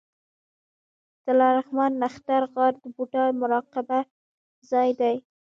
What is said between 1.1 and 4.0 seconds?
د لغمان نښتر غار د بودا مراقبه